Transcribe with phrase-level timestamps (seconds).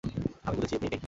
[0.45, 0.99] আমি বুঝেছি, মেই-মেই।